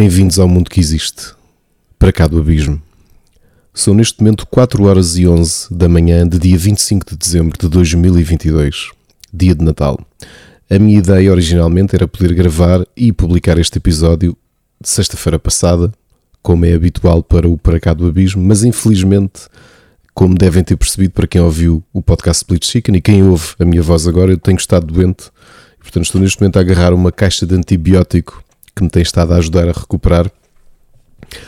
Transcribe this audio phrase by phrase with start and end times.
[0.00, 1.34] Bem-vindos ao mundo que existe,
[1.98, 2.80] para cá do abismo.
[3.74, 7.68] São neste momento 4 horas e 11 da manhã de dia 25 de dezembro de
[7.68, 8.92] 2022,
[9.30, 10.00] dia de Natal.
[10.70, 14.34] A minha ideia originalmente era poder gravar e publicar este episódio
[14.80, 15.92] de sexta-feira passada,
[16.40, 19.48] como é habitual para o Para Cá do Abismo, mas infelizmente,
[20.14, 23.66] como devem ter percebido para quem ouviu o podcast Split Chicken e quem ouve a
[23.66, 25.24] minha voz agora, eu tenho estado doente
[25.78, 28.42] portanto, estou neste momento a agarrar uma caixa de antibiótico
[28.74, 30.30] que me tem estado a ajudar a recuperar,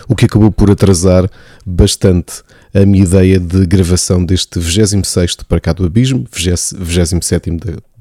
[0.08, 1.28] o que acabou por atrasar
[1.64, 2.42] bastante
[2.74, 7.50] a minha ideia de gravação deste 26 Para Cá do Abismo, 27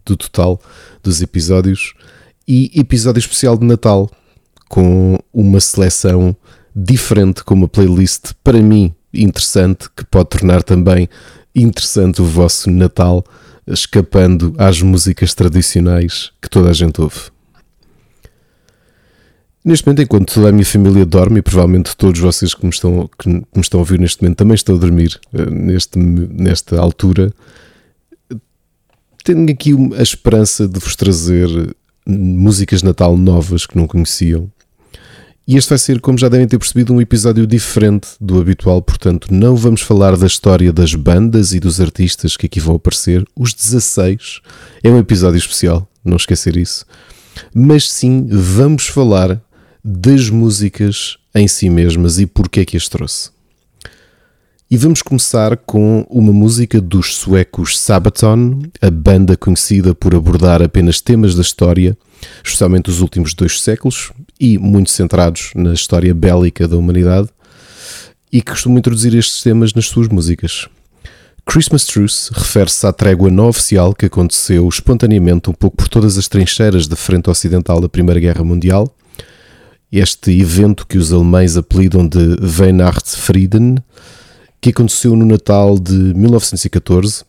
[0.06, 0.60] do total
[1.04, 1.94] dos episódios,
[2.48, 4.10] e episódio especial de Natal,
[4.70, 6.36] com uma seleção
[6.76, 11.10] diferente, com uma playlist para mim interessante, que pode tornar também
[11.54, 13.24] interessante o vosso Natal,
[13.68, 17.32] escapando às músicas tradicionais que toda a gente ouve.
[19.64, 23.10] Neste momento, enquanto toda a minha família dorme, e provavelmente todos vocês que me estão,
[23.18, 27.32] que me estão a ouvir neste momento também estão a dormir eh, neste, nesta altura,
[29.24, 31.48] tenho aqui a esperança de vos trazer
[32.08, 34.52] músicas de Natal novas que não conheciam.
[35.48, 39.28] E este vai ser, como já devem ter percebido, um episódio diferente do habitual, portanto,
[39.32, 43.26] não vamos falar da história das bandas e dos artistas que aqui vão aparecer.
[43.36, 44.42] Os 16
[44.84, 46.86] é um episódio especial, não esquecer isso.
[47.54, 49.42] Mas sim, vamos falar
[49.84, 53.32] das músicas em si mesmas e porque é que as trouxe.
[54.70, 61.02] E vamos começar com uma música dos suecos Sabaton, a banda conhecida por abordar apenas
[61.02, 61.98] temas da história,
[62.42, 67.28] especialmente dos últimos dois séculos, e muito centrados na história bélica da humanidade,
[68.32, 70.70] e que costumam introduzir estes temas nas suas músicas.
[71.46, 76.30] Christmas Truce refere-se à trégua não oficial que aconteceu espontaneamente um pouco por todas as
[76.30, 78.96] trincheiras da frente ocidental da Primeira Guerra Mundial
[79.92, 83.78] este evento que os alemães apelidam de Weihnachtsfrieden,
[84.62, 87.26] que aconteceu no Natal de 1914,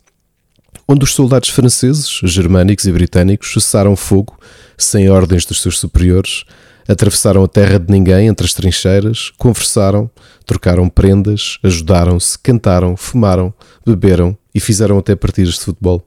[0.87, 4.39] onde os soldados franceses, germânicos e britânicos cessaram fogo
[4.79, 6.45] sem ordens dos seus superiores,
[6.87, 10.11] atravessaram a terra de ninguém entre as trincheiras, conversaram,
[10.45, 13.53] trocaram prendas, ajudaram-se, cantaram, fumaram,
[13.85, 16.07] beberam e fizeram até partidas de futebol.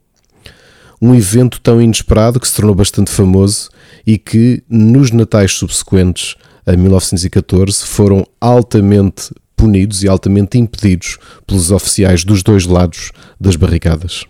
[1.01, 3.69] Um evento tão inesperado que se tornou bastante famoso
[4.07, 12.23] e que, nos natais subsequentes a 1914, foram altamente punidos e altamente impedidos pelos oficiais
[12.23, 14.25] dos dois lados das barricadas.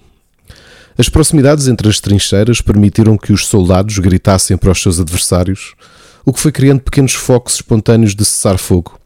[0.97, 5.73] As proximidades entre as trincheiras permitiram que os soldados gritassem para os seus adversários,
[6.25, 8.99] o que foi criando pequenos focos espontâneos de cessar-fogo,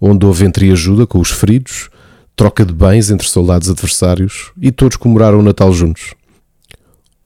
[0.00, 1.90] onde houve entreajuda com os feridos,
[2.34, 6.14] troca de bens entre soldados adversários e todos comemoraram o Natal juntos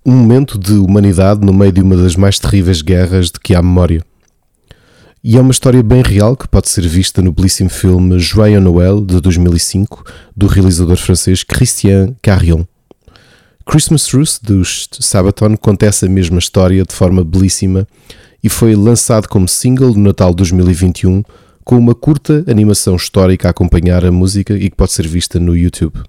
[0.05, 3.63] um momento de humanidade no meio de uma das mais terríveis guerras de que há
[3.63, 4.05] memória.
[5.25, 9.01] E é uma história bem real que pode ser vista no belíssimo filme Joyeux Noël
[9.01, 10.03] de 2005
[10.37, 12.65] do realizador francês Christian Carrion.
[13.65, 17.87] Christmas Truce dos Sabaton conta essa mesma história de forma belíssima
[18.43, 21.23] e foi lançado como single no Natal 2021
[21.65, 25.57] com uma curta animação histórica a acompanhar a música e que pode ser vista no
[25.57, 26.01] YouTube.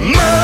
[0.00, 0.37] My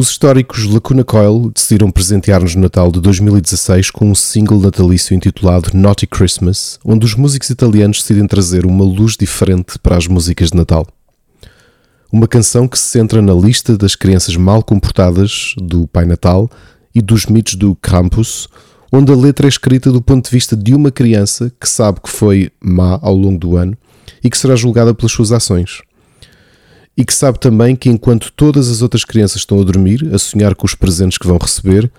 [0.00, 5.72] Os históricos Lacuna Coil decidiram presentear-nos no Natal de 2016 com um single natalício intitulado
[5.74, 10.56] Naughty Christmas, onde os músicos italianos decidem trazer uma luz diferente para as músicas de
[10.56, 10.86] Natal.
[12.10, 16.48] Uma canção que se centra na lista das crianças mal comportadas do Pai Natal
[16.94, 18.48] e dos mitos do Krampus,
[18.90, 22.08] onde a letra é escrita do ponto de vista de uma criança que sabe que
[22.08, 23.76] foi má ao longo do ano
[24.24, 25.82] e que será julgada pelas suas ações
[26.96, 30.54] e que sabe também que enquanto todas as outras crianças estão a dormir, a sonhar
[30.54, 31.90] com os presentes que vão receber,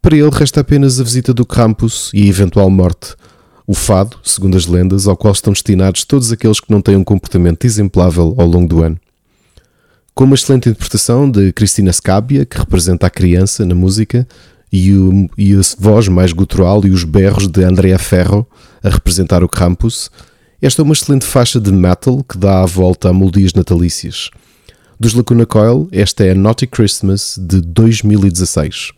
[0.00, 3.14] para ele resta apenas a visita do Campus e a eventual morte.
[3.66, 7.04] O fado, segundo as lendas, ao qual estão destinados todos aqueles que não têm um
[7.04, 8.98] comportamento exemplável ao longo do ano.
[10.14, 14.26] Com uma excelente interpretação de Cristina Scabia, que representa a criança na música,
[14.72, 18.46] e, o, e a voz mais gutural e os berros de Andrea Ferro
[18.82, 20.10] a representar o Campus,
[20.62, 24.30] esta é uma excelente faixa de metal que dá a volta a melodias natalícias.
[24.98, 28.92] Dos Lacuna Coil, esta é a Naughty Christmas de 2016.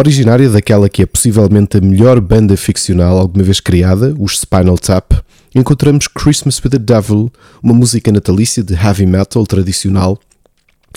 [0.00, 5.12] Originária daquela que é possivelmente a melhor banda ficcional alguma vez criada, os Spinal Tap,
[5.54, 7.30] encontramos Christmas with the Devil,
[7.62, 10.18] uma música natalícia de heavy metal tradicional,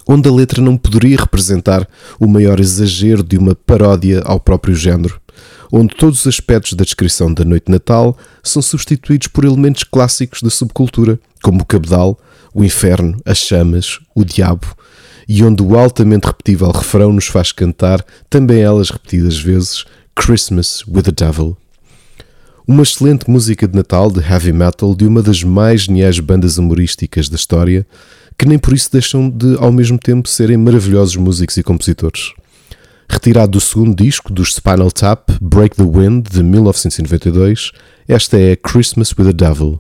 [0.07, 1.85] onde a letra não poderia representar
[2.17, 5.19] o maior exagero de uma paródia ao próprio género,
[5.69, 10.41] onde todos os aspectos da descrição da noite de natal são substituídos por elementos clássicos
[10.41, 12.17] da subcultura, como o cabedal,
[12.53, 14.65] o inferno, as chamas, o diabo
[15.27, 21.03] e onde o altamente repetível refrão nos faz cantar, também elas repetidas vezes, Christmas with
[21.03, 21.57] the Devil.
[22.65, 27.27] Uma excelente música de Natal de heavy metal de uma das mais geniais bandas humorísticas
[27.27, 27.85] da história,
[28.37, 32.33] que nem por isso deixam de, ao mesmo tempo, serem maravilhosos músicos e compositores.
[33.09, 37.71] Retirado do segundo disco dos Spinal Tap, Break the Wind, de 1992,
[38.07, 39.79] esta é Christmas with the Devil.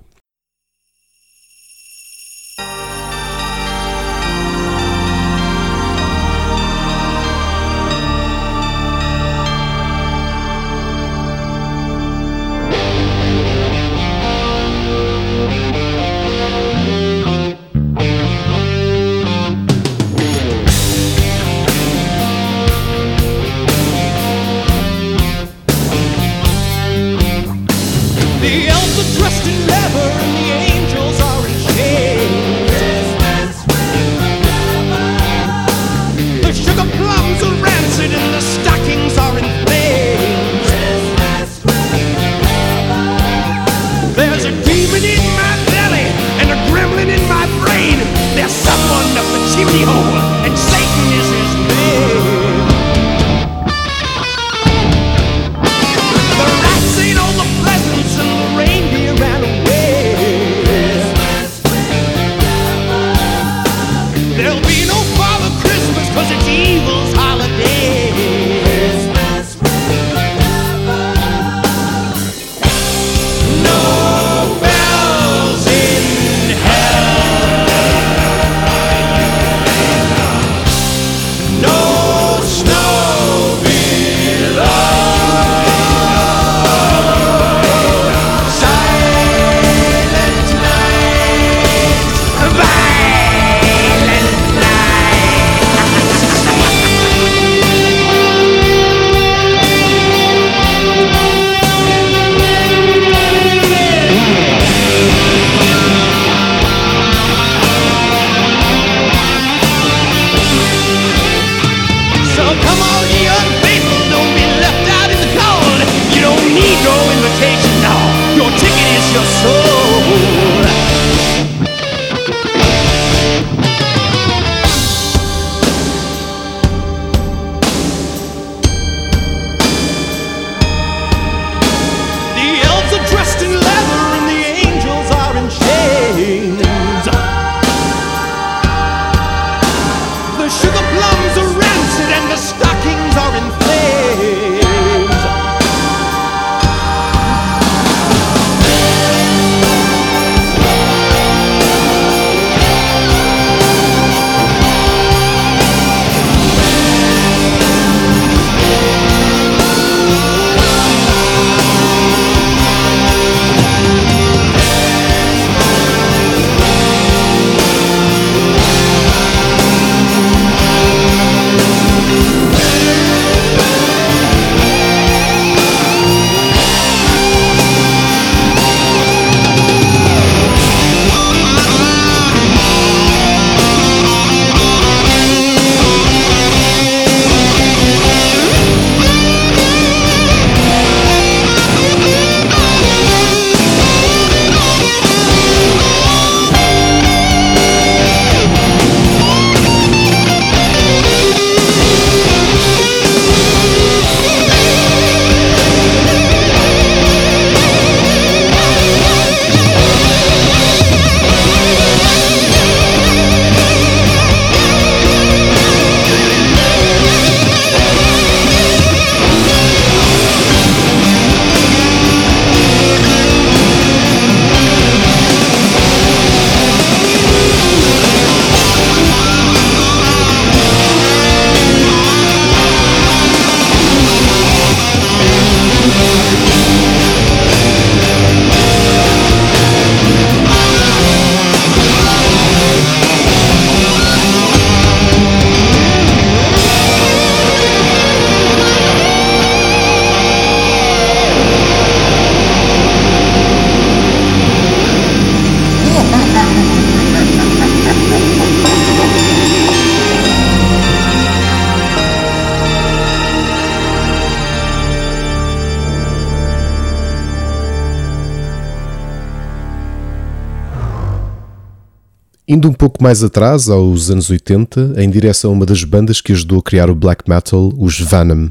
[272.53, 276.31] Indo um pouco mais atrás, aos anos 80, em direção a uma das bandas que
[276.31, 278.49] ajudou a criar o black metal, os Venom.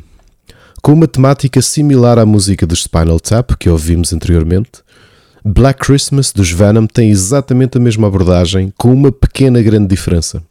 [0.82, 4.82] Com uma temática similar à música dos Spinal Tap, que ouvimos anteriormente,
[5.44, 10.42] Black Christmas dos Venom tem exatamente a mesma abordagem, com uma pequena grande diferença.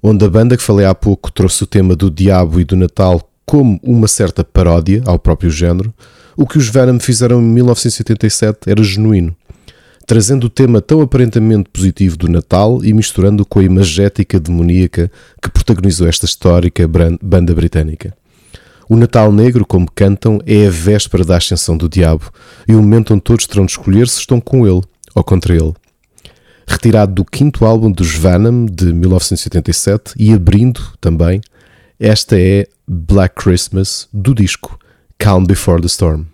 [0.00, 3.28] Onde a banda que falei há pouco trouxe o tema do diabo e do Natal
[3.44, 5.92] como uma certa paródia ao próprio género,
[6.36, 9.34] o que os Venom fizeram em 1987 era genuíno,
[10.06, 15.10] trazendo o tema tão aparentemente positivo do Natal e misturando com a imagética demoníaca
[15.42, 16.88] que protagonizou esta histórica
[17.22, 18.14] banda britânica.
[18.88, 22.30] O Natal Negro, como cantam, é a véspera da ascensão do diabo
[22.68, 24.82] e o momento onde todos terão de escolher se estão com ele
[25.14, 25.72] ou contra ele.
[26.66, 31.40] Retirado do quinto álbum dos Venom de 1987 e abrindo também,
[31.98, 34.78] esta é Black Christmas do disco
[35.18, 36.33] Calm Before the Storm.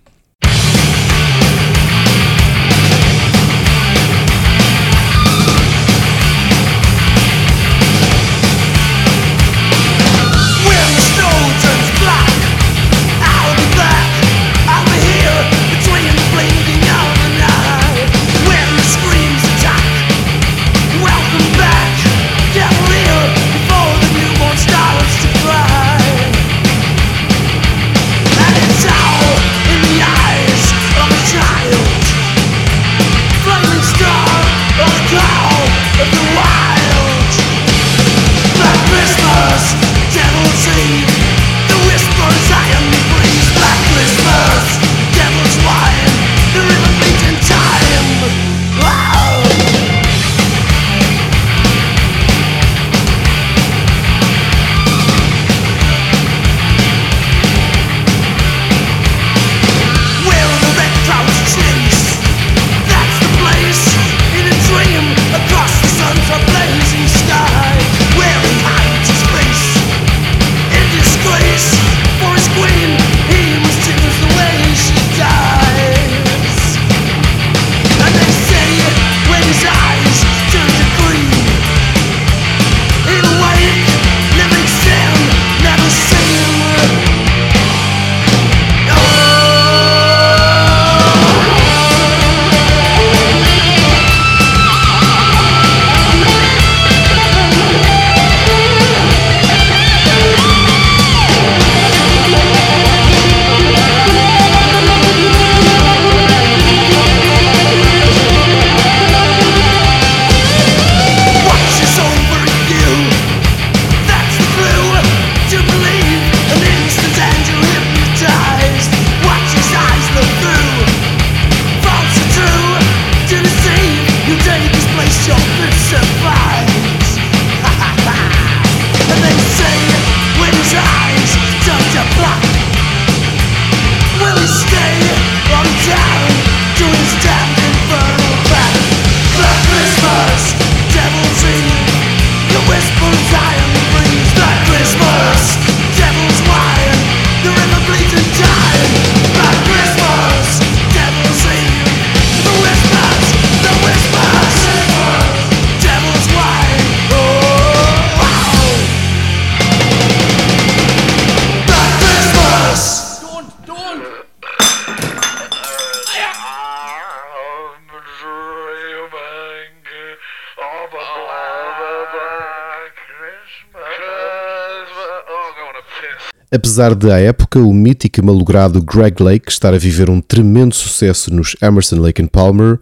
[176.53, 181.33] Apesar à época, o mítico e malogrado Greg Lake estar a viver um tremendo sucesso
[181.33, 182.79] nos Emerson, Lake Palmer,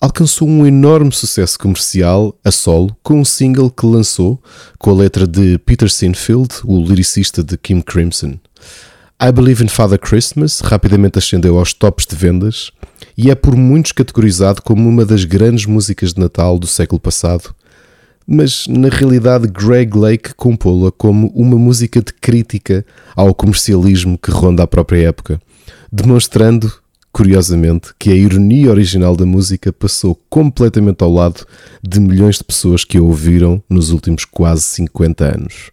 [0.00, 4.40] alcançou um enorme sucesso comercial a solo com um single que lançou
[4.78, 8.38] com a letra de Peter Sinfield, o lyricista de Kim Crimson.
[9.20, 12.70] I Believe in Father Christmas rapidamente ascendeu aos tops de vendas
[13.18, 17.54] e é por muitos categorizado como uma das grandes músicas de Natal do século passado
[18.30, 22.84] mas na realidade Greg Lake compô-la como uma música de crítica
[23.16, 25.40] ao comercialismo que ronda a própria época,
[25.90, 26.70] demonstrando,
[27.10, 31.46] curiosamente, que a ironia original da música passou completamente ao lado
[31.82, 35.70] de milhões de pessoas que a ouviram nos últimos quase 50 anos.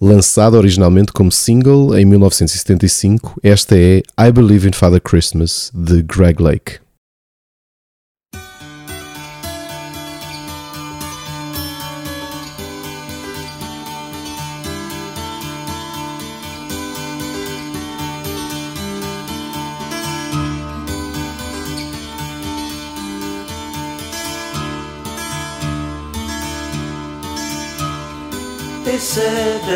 [0.00, 6.42] Lançada originalmente como single em 1975, esta é I Believe in Father Christmas de Greg
[6.42, 6.86] Lake.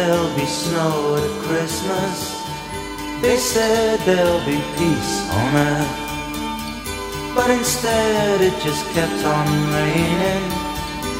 [0.01, 2.17] There'll be snow at Christmas.
[3.21, 5.97] They said there'll be peace on earth.
[7.37, 10.45] But instead it just kept on raining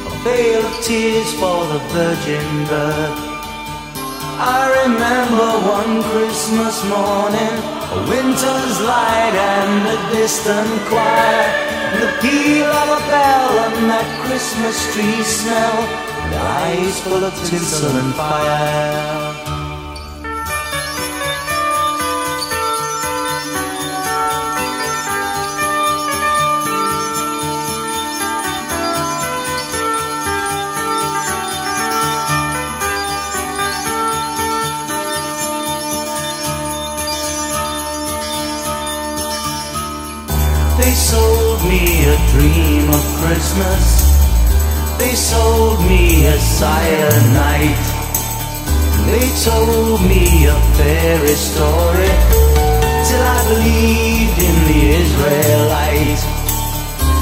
[0.09, 3.19] A veil of tears for the virgin birth
[4.59, 7.55] I remember one Christmas morning
[7.95, 11.47] A winter's light and a distant choir
[12.01, 18.13] The peal of a bell and that Christmas tree smell eyes full of tinsel and
[18.15, 19.51] fire
[40.81, 44.00] They sold me a dream of Christmas.
[45.01, 47.81] They sold me a cyanide.
[49.09, 52.13] They told me a fairy story
[53.09, 56.21] till I believed in the Israelite.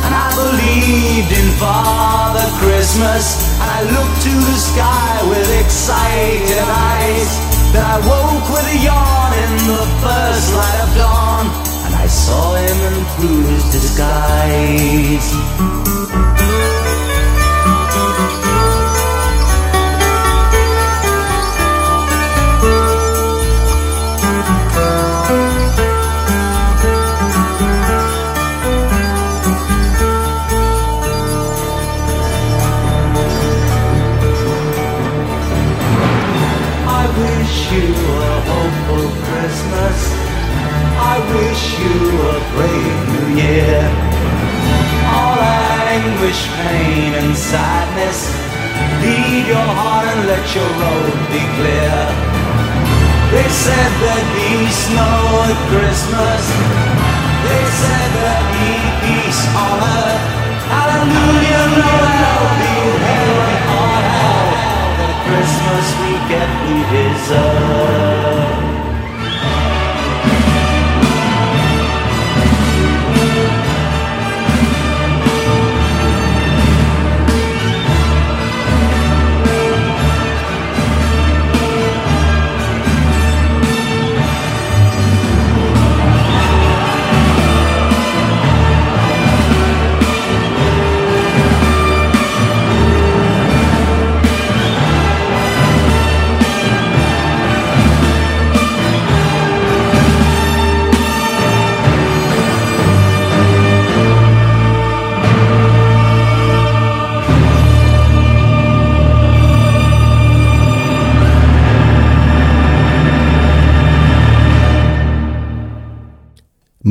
[0.04, 3.48] And I believed in Father Christmas.
[3.64, 7.32] And I looked to the sky with excited eyes.
[7.72, 11.46] Then I woke with a yawn in the first light of dawn.
[11.88, 15.89] And I saw him and through his disguise.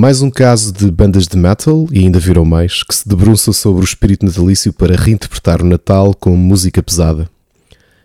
[0.09, 3.83] Mais um caso de bandas de metal, e ainda viram mais, que se debruçam sobre
[3.83, 7.29] o espírito natalício para reinterpretar o Natal com música pesada.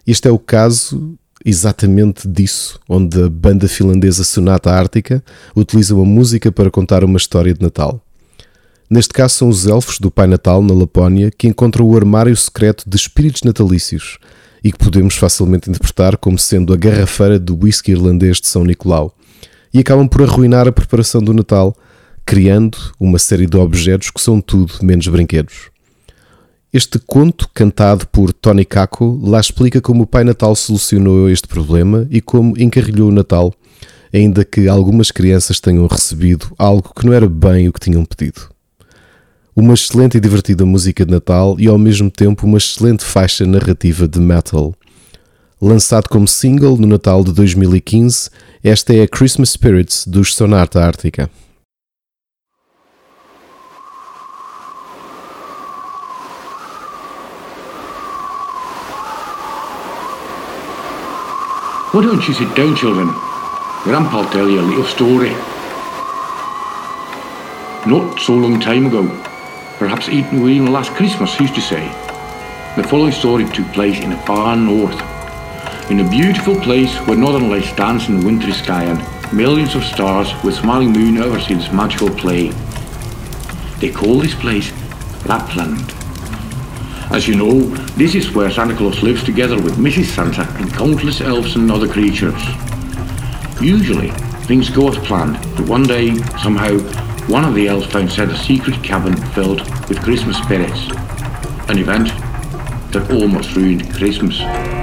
[0.05, 5.23] Este é o caso exatamente disso, onde a banda finlandesa Sonata Ártica
[5.55, 8.01] utiliza uma música para contar uma história de Natal.
[8.89, 12.83] Neste caso são os elfos do Pai Natal, na Lapónia, que encontram o armário secreto
[12.85, 14.17] de espíritos natalícios
[14.61, 19.15] e que podemos facilmente interpretar como sendo a garrafeira do whisky irlandês de São Nicolau
[19.73, 21.75] e acabam por arruinar a preparação do Natal,
[22.25, 25.71] criando uma série de objetos que são tudo menos brinquedos.
[26.73, 32.07] Este conto, cantado por Tony Kako, lá explica como o Pai Natal solucionou este problema
[32.09, 33.53] e como encarrilhou o Natal,
[34.11, 38.49] ainda que algumas crianças tenham recebido algo que não era bem o que tinham pedido.
[39.55, 44.07] Uma excelente e divertida música de Natal e ao mesmo tempo uma excelente faixa narrativa
[44.07, 44.73] de metal.
[45.61, 48.31] Lançado como single no Natal de 2015,
[48.63, 51.29] esta é a Christmas Spirits dos Sonata Ártica.
[61.93, 63.09] Why don't you sit down, children?
[63.83, 65.29] Grandpa'll tell you a little story.
[67.85, 69.05] Not so long time ago,
[69.77, 71.85] perhaps even even last Christmas, used to say,
[72.75, 74.99] the following story took place in the far north,
[75.91, 79.83] in a beautiful place where northern lights dance in the wintry sky and millions of
[79.83, 82.49] stars with smiling moon oversee this magical play.
[83.81, 84.71] They call this place
[85.27, 85.93] Lapland.
[87.13, 87.61] As you know,
[87.95, 90.05] this is where Santa Claus lives together with Mrs.
[90.05, 92.41] Santa and countless elves and other creatures.
[93.61, 94.09] Usually,
[94.47, 96.79] things go as planned, but one day, somehow,
[97.27, 100.89] one of the elves found Santa's secret cabin filled with Christmas spirits.
[101.69, 102.07] An event
[102.91, 104.82] that almost ruined Christmas.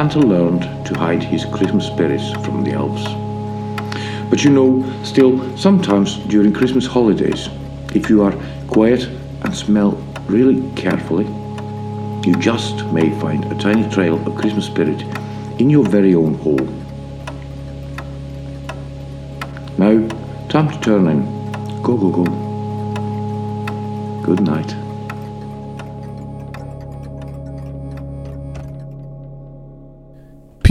[0.00, 3.04] Santa learned to hide his Christmas spirits from the elves.
[4.30, 7.50] But you know, still, sometimes during Christmas holidays,
[7.94, 8.32] if you are
[8.66, 9.04] quiet
[9.42, 9.90] and smell
[10.26, 11.26] really carefully,
[12.26, 15.02] you just may find a tiny trail of Christmas spirit
[15.60, 16.66] in your very own hole.
[19.76, 20.08] Now,
[20.48, 21.82] time to turn in.
[21.82, 22.24] Go, go, go.
[24.22, 24.74] Good night.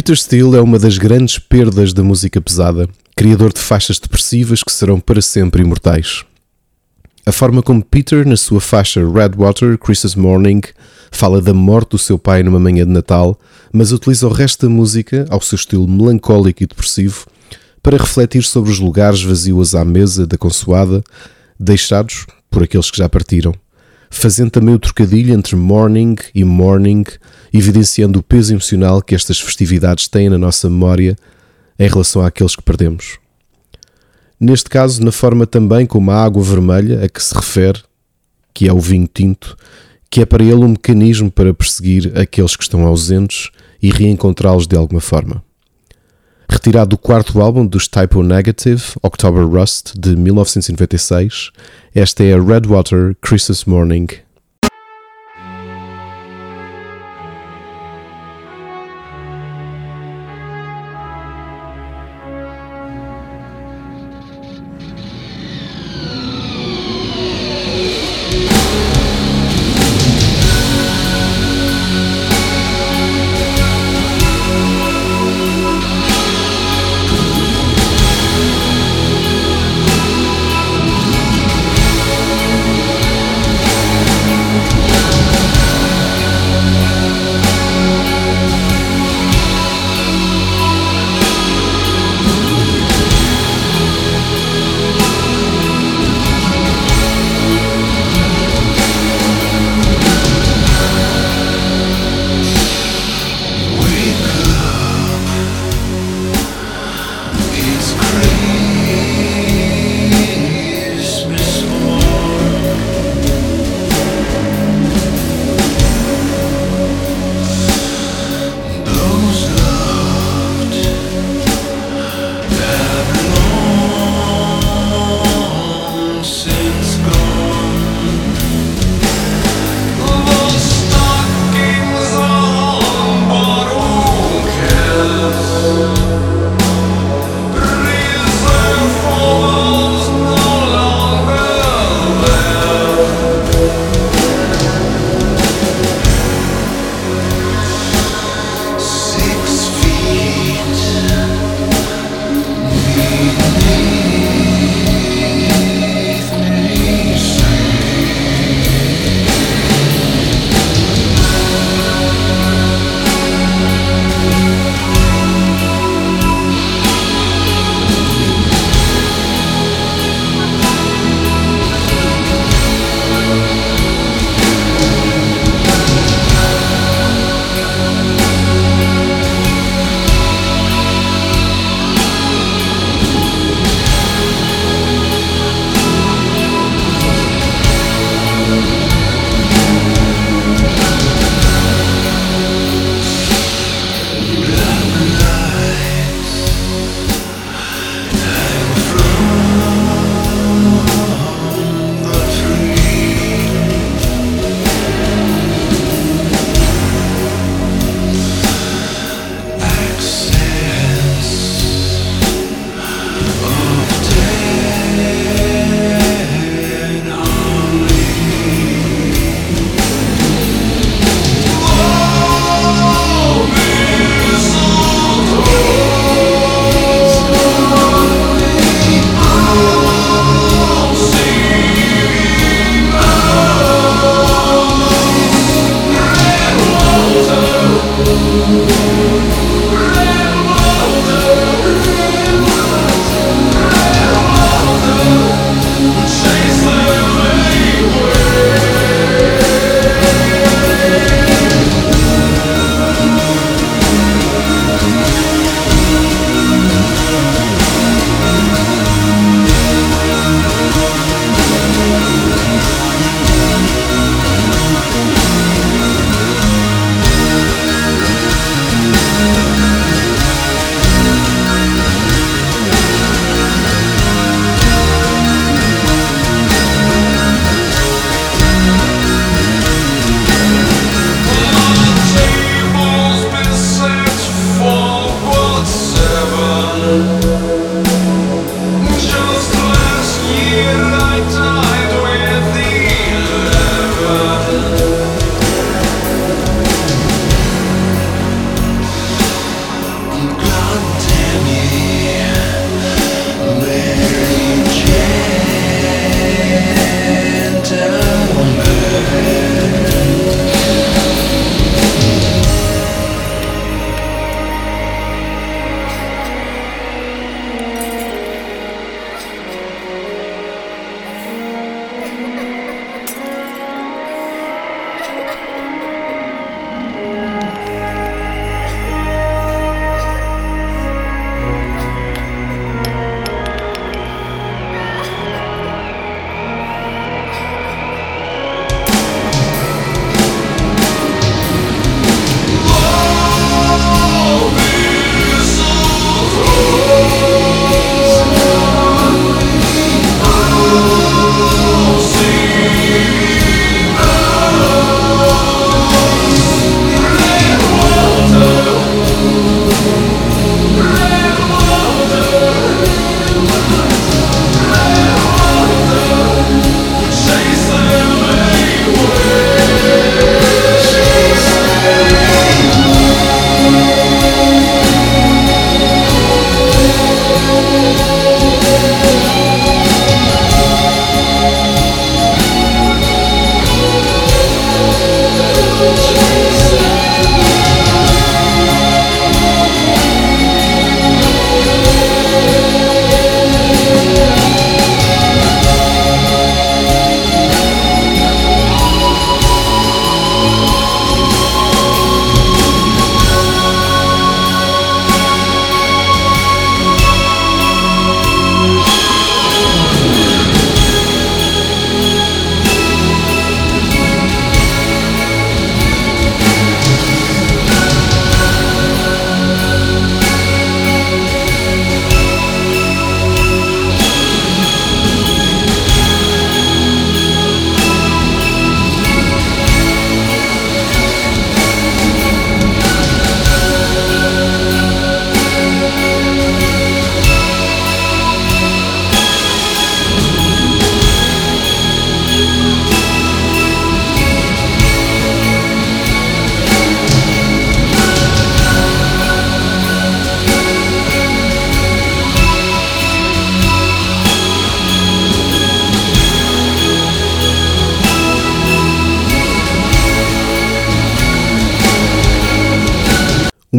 [0.10, 4.72] Peter Steele é uma das grandes perdas da música pesada, criador de faixas depressivas que
[4.72, 6.26] serão para sempre imortais.
[7.28, 10.62] A forma como Peter, na sua faixa Red Water Christmas Morning,
[11.12, 13.40] fala da morte do seu pai numa manhã de Natal,
[13.72, 17.28] mas utiliza o resto da música, ao seu estilo melancólico e depressivo,
[17.84, 21.04] para refletir sobre os lugares vazios à mesa da consoada,
[21.60, 23.54] deixados por aqueles que já partiram,
[24.10, 27.04] fazendo também o trocadilho entre morning e morning,
[27.54, 31.16] evidenciando o peso emocional que estas festividades têm na nossa memória
[31.78, 33.18] em relação àqueles que perdemos.
[34.40, 37.82] Neste caso, na forma também como a água vermelha a que se refere,
[38.54, 39.58] que é o vinho tinto,
[40.10, 44.76] que é para ele um mecanismo para perseguir aqueles que estão ausentes e reencontrá-los de
[44.76, 45.44] alguma forma.
[46.50, 51.52] Retirado do quarto álbum dos Typo Negative, October Rust, de 1996,
[51.94, 54.08] esta é a Redwater Christmas Morning.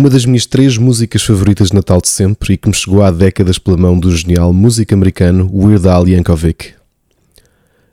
[0.01, 3.11] Uma das minhas três músicas favoritas de Natal de sempre e que me chegou há
[3.11, 6.73] décadas pela mão do genial músico americano Weird Al Yankovic.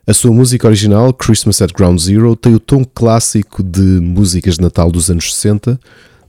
[0.07, 4.61] A sua música original, Christmas at Ground Zero, tem o tom clássico de músicas de
[4.61, 5.77] Natal dos anos 60,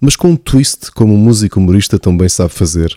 [0.01, 2.93] mas com um twist como um músico humorista também sabe fazer.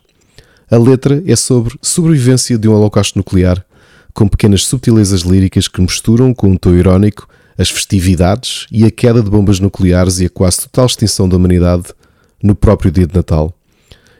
[0.67, 3.63] A letra é sobre sobrevivência de um holocausto nuclear,
[4.11, 7.29] com pequenas subtilezas líricas que misturam com um tom irónico
[7.59, 11.93] as festividades e a queda de bombas nucleares e a quase total extinção da humanidade
[12.41, 13.53] no próprio dia de Natal.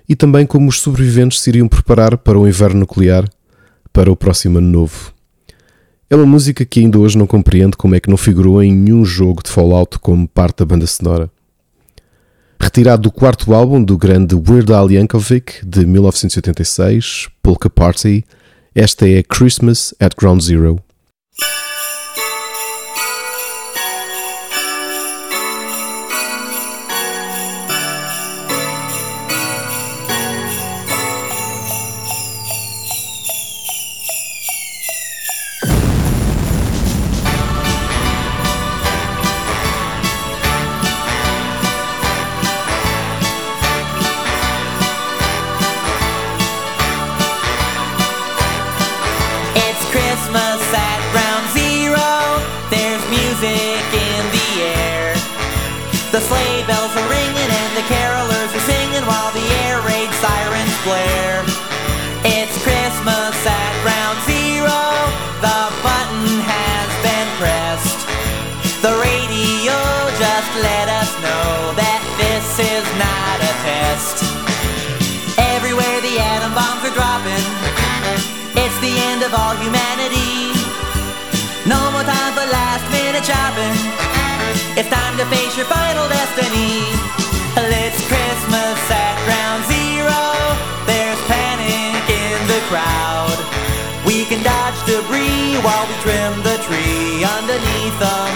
[0.07, 3.28] E também como os sobreviventes se iriam preparar para o inverno nuclear
[3.93, 5.13] para o próximo ano novo.
[6.09, 9.05] É uma música que ainda hoje não compreendo como é que não figurou em nenhum
[9.05, 11.30] jogo de Fallout como parte da banda sonora.
[12.59, 18.26] Retirado do quarto álbum do grande Weird Al Yankovic de 1986, Polka Party,
[18.76, 20.80] esta é Christmas at Ground Zero.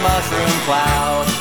[0.06, 1.35] Mushroom cloud.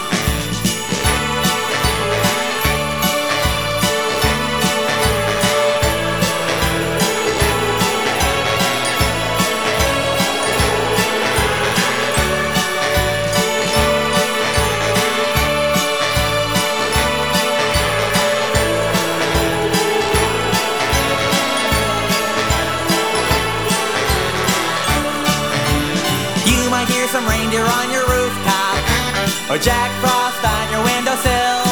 [29.55, 31.63] Or Jack Frost on your windowsill.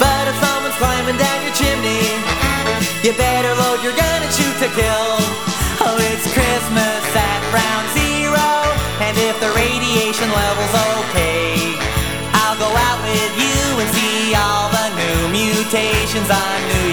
[0.00, 2.08] But if someone's climbing down your chimney,
[3.04, 5.12] you better load your gun and shoot to kill.
[5.84, 8.48] Oh, it's Christmas at Ground Zero,
[9.04, 11.76] and if the radiation level's okay,
[12.40, 16.91] I'll go out with you and see all the new mutations on New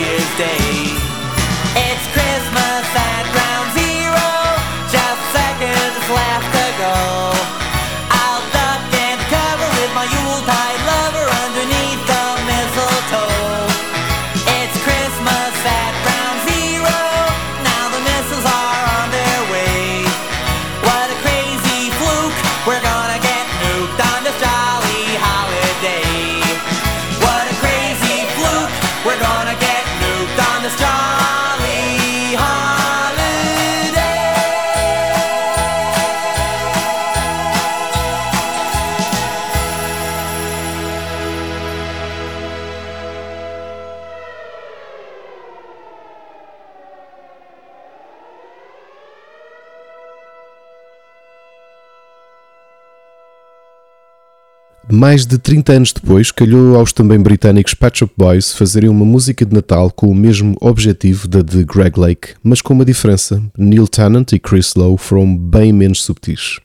[55.00, 59.45] Mais de 30 anos depois, calhou aos também britânicos Pet Shop Boys fazerem uma música
[59.45, 63.41] de Natal com o mesmo objetivo da de Greg Lake, mas com uma diferença.
[63.58, 66.60] Neil Tennant e Chris Lowe foram bem menos subtis.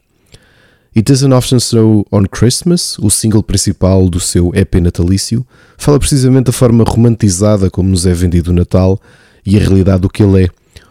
[0.96, 5.46] It Doesn't Often Snow on Christmas, o single principal do seu EP natalício,
[5.78, 9.00] fala precisamente da forma romantizada como nos é vendido o Natal
[9.46, 10.48] e a realidade do que ele é.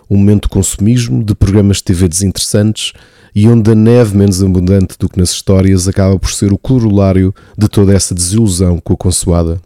[0.10, 2.94] Um momento de consumismo, de programas de TV desinteressantes
[3.36, 7.34] e onde a neve menos abundante do que nas histórias acaba por ser o corolário
[7.58, 9.62] de toda essa desilusão com a consoada.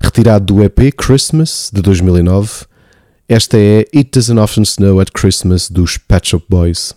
[0.00, 2.66] Retirado do EP Christmas de 2009,
[3.28, 6.94] esta é It Doesn't Often Snow at Christmas dos Pet Shop Boys.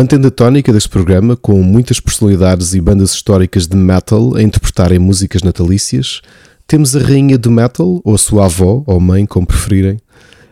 [0.00, 4.98] Mantendo a tónica deste programa, com muitas personalidades e bandas históricas de metal a interpretarem
[4.98, 6.22] músicas natalícias,
[6.66, 9.98] temos a rainha do metal, ou a sua avó, ou mãe, como preferirem,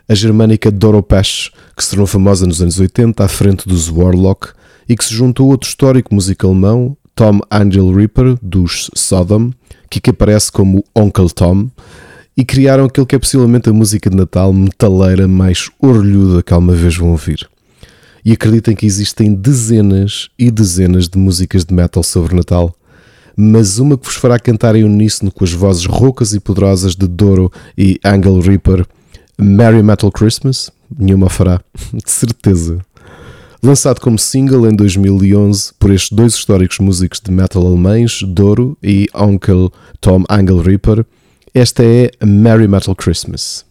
[0.07, 4.49] a germânica Doro Pesch, que se tornou famosa nos anos 80 à frente dos Warlock
[4.87, 9.51] e que se juntou a outro histórico músico alemão, Tom Angel Reaper, dos Sodom,
[9.89, 11.71] que aparece como Uncle Tom,
[12.37, 16.75] e criaram aquilo que é possivelmente a música de Natal metaleira mais orlhuda que alguma
[16.75, 17.49] vez vão ouvir.
[18.29, 22.77] E acreditem que existem dezenas e dezenas de músicas de metal sobre Natal,
[23.35, 27.09] mas uma que vos fará cantar em uníssono com as vozes roucas e poderosas de
[27.09, 28.85] Doro e Angle Reaper,
[29.39, 31.59] Merry Metal Christmas, nenhuma fará,
[31.91, 32.85] de certeza.
[33.63, 39.07] Lançado como single em 2011 por estes dois históricos músicos de metal alemães, Doro e
[39.15, 39.71] Uncle
[40.03, 41.03] Tom Angle Reaper,
[41.55, 43.68] esta é Merry Metal Christmas.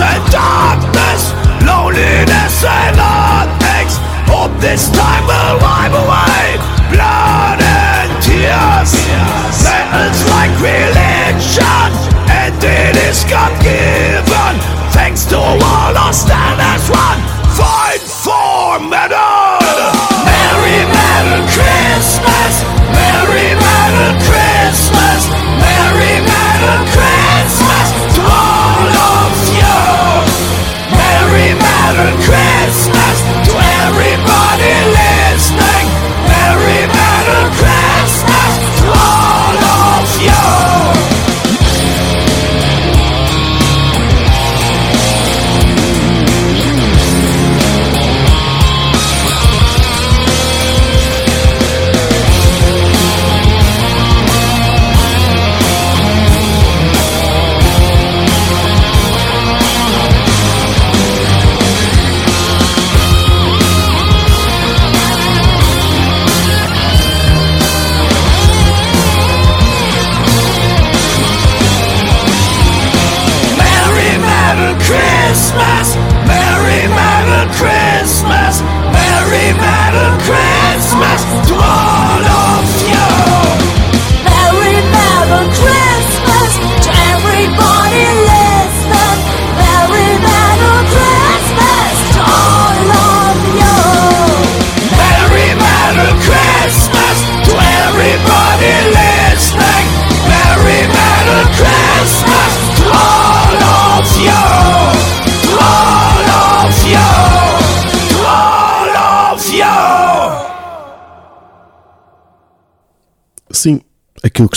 [0.00, 1.32] And darkness,
[1.64, 3.96] loneliness and heartaches.
[4.28, 6.60] Hope this time will wipe away
[6.92, 8.92] blood and tears.
[9.64, 11.90] Metal's like religion,
[12.28, 14.54] and it is God given.
[14.92, 17.20] Thanks to all our stand as one,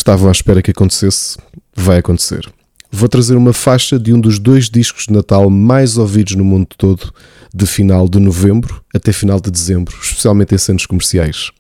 [0.10, 1.38] estavam à espera que acontecesse
[1.76, 2.52] vai acontecer.
[2.92, 6.70] Vou trazer uma faixa de um dos dois discos de Natal mais ouvidos no mundo
[6.76, 7.14] todo,
[7.54, 11.52] de final de novembro até final de dezembro, especialmente em centros comerciais.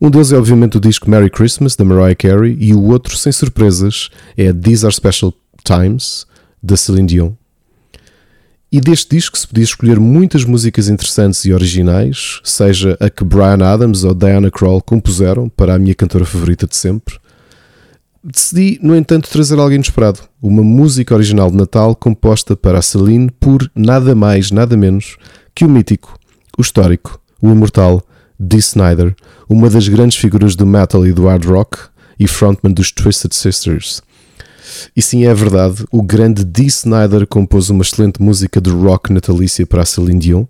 [0.00, 3.32] Um deles é obviamente o disco Merry Christmas, da Mariah Carey, e o outro, sem
[3.32, 5.34] surpresas, é These Are Special
[5.64, 6.26] Times,
[6.62, 7.32] da Celine Dion.
[8.70, 13.64] E deste disco se podia escolher muitas músicas interessantes e originais, seja a que Brian
[13.64, 17.18] Adams ou Diana Krall compuseram para a minha cantora favorita de sempre.
[18.22, 20.20] Decidi, no entanto, trazer algo inesperado.
[20.42, 25.16] Uma música original de Natal composta para a Celine por nada mais, nada menos
[25.54, 26.18] que o mítico,
[26.56, 28.02] o histórico, o imortal
[28.38, 29.14] Dee Snyder,
[29.48, 31.78] uma das grandes figuras do metal e do hard rock
[32.18, 34.02] e frontman dos Twisted Sisters.
[34.94, 39.64] E sim, é verdade, o grande Dee Snyder compôs uma excelente música de rock natalícia
[39.64, 40.44] para a Celine Dion,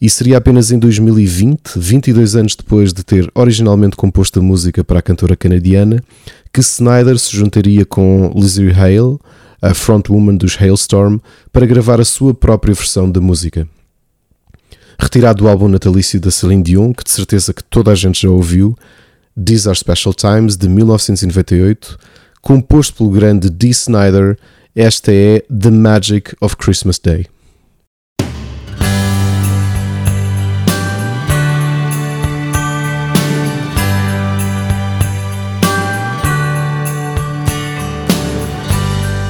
[0.00, 4.98] e seria apenas em 2020, 22 anos depois de ter originalmente composto a música para
[4.98, 6.02] a cantora canadiana,
[6.54, 9.18] que Snyder se juntaria com Lizzie Hale,
[9.60, 11.18] a frontwoman dos Hailstorm,
[11.52, 13.68] para gravar a sua própria versão da música.
[14.96, 18.30] Retirado do álbum natalício da Celine Dion, que de certeza que toda a gente já
[18.30, 18.76] ouviu,
[19.34, 21.98] These Are Special Times, de 1998,
[22.40, 24.38] composto pelo grande Dee Snyder,
[24.76, 27.26] esta é The Magic of Christmas Day.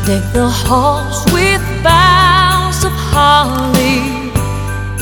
[0.07, 4.31] Deck the halls with boughs of holly.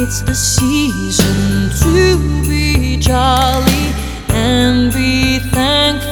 [0.01, 3.93] It's the season to be jolly
[4.29, 6.12] and be thankful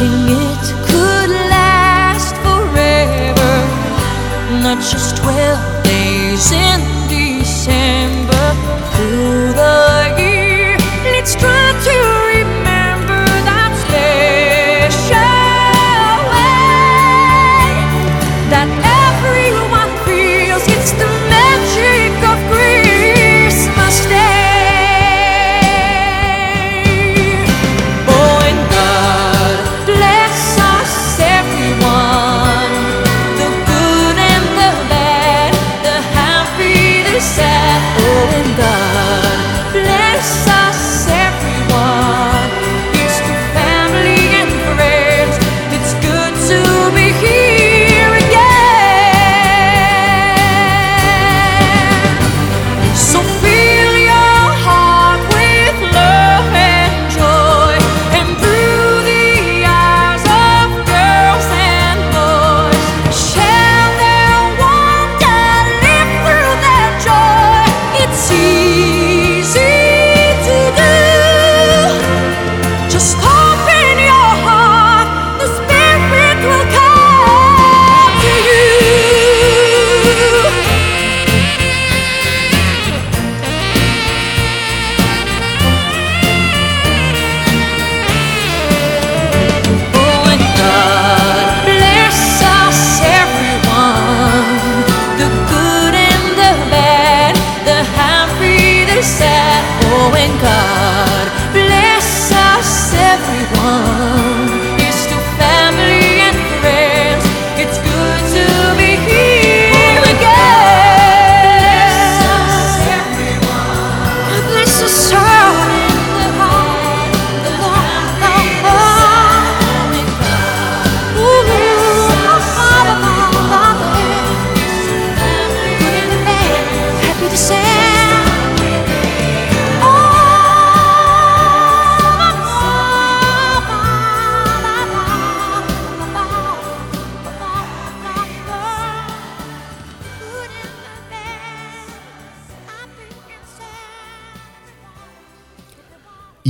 [0.00, 0.47] Wishing it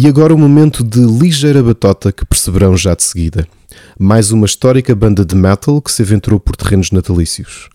[0.08, 3.46] E agora o momento de ligeira batota que perceberão já de seguida.
[3.98, 7.68] Mais uma histórica banda de metal que se aventurou por terrenos natalícios.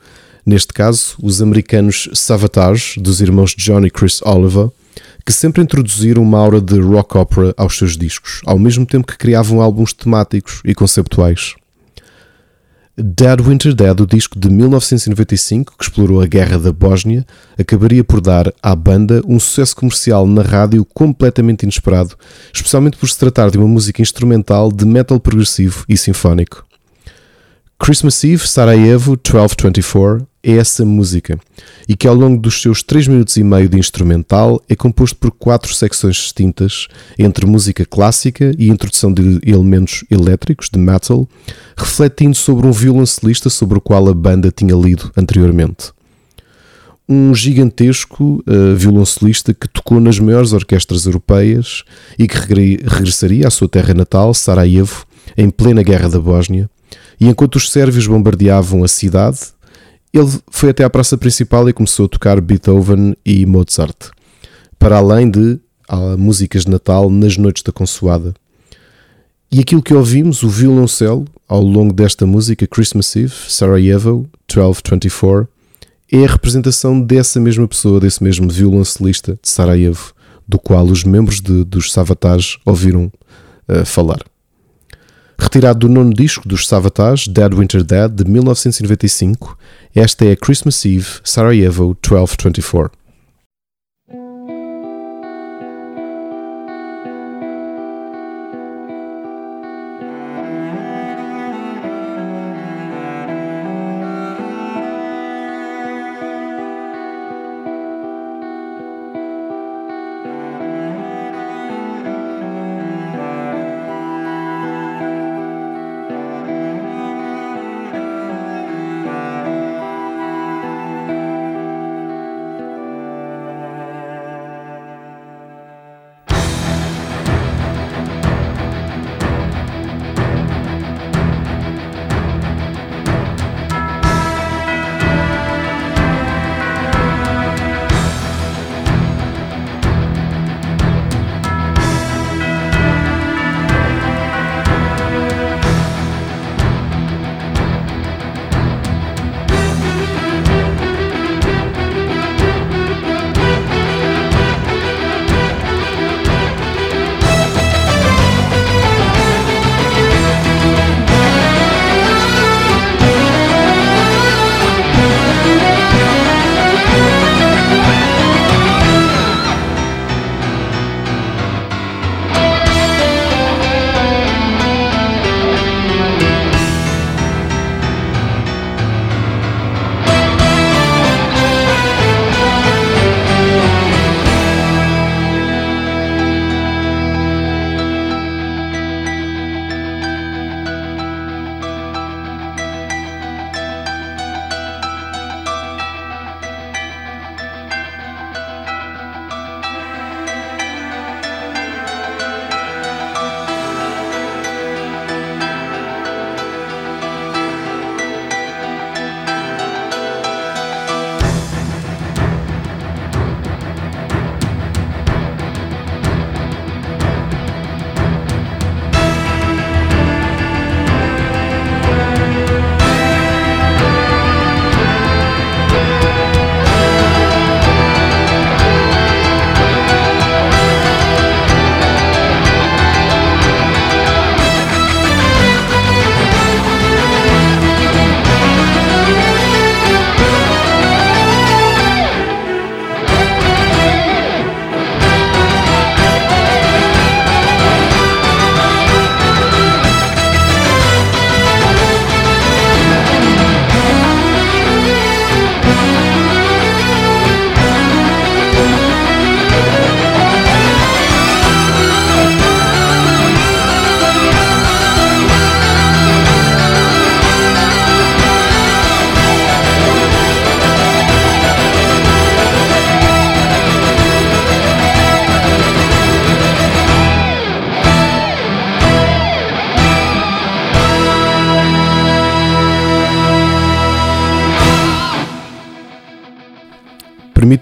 [0.44, 4.70] Neste caso, os americanos Savatage, dos irmãos John e Chris Oliver,
[5.24, 9.18] que sempre introduziram uma aura de rock opera aos seus discos, ao mesmo tempo que
[9.20, 11.54] criavam álbuns temáticos e conceptuais.
[12.96, 17.26] Dead Winter Dead, o disco de 1995 que explorou a guerra da Bósnia,
[17.58, 22.16] acabaria por dar à banda um sucesso comercial na rádio completamente inesperado,
[22.54, 26.64] especialmente por se tratar de uma música instrumental de metal progressivo e sinfónico.
[27.80, 31.40] Christmas Eve Sarajevo 1224 é essa música
[31.88, 35.32] e que ao longo dos seus 3 minutos e meio de instrumental é composto por
[35.32, 36.88] quatro secções distintas
[37.18, 41.28] entre música clássica e introdução de elementos elétricos de metal,
[41.78, 45.92] refletindo sobre um violoncelista sobre o qual a banda tinha lido anteriormente.
[47.08, 51.84] um gigantesco uh, violoncelista que tocou nas maiores orquestras europeias
[52.18, 55.06] e que regre- regressaria à sua terra natal, Sarajevo,
[55.38, 56.70] em plena guerra da Bósnia.
[57.20, 59.38] E enquanto os sérvios bombardeavam a cidade,
[60.14, 64.12] ele foi até à praça principal e começou a tocar Beethoven e Mozart,
[64.78, 65.60] para além de
[66.18, 68.34] músicas de Natal nas noites da consoada.
[69.52, 75.48] E aquilo que ouvimos, o violoncelo, ao longo desta música Christmas Eve, Sarajevo, 1224,
[76.12, 80.14] é a representação dessa mesma pessoa, desse mesmo violoncelista de Sarajevo,
[80.48, 83.12] do qual os membros de- dos Savatage ouviram
[83.68, 84.20] eh, falar.
[85.38, 89.58] Retirado do nono disco dos Savatage, Dead Winter Dead, de 1995,
[89.96, 93.03] esta é Christmas Eve, Sarajevo 1224.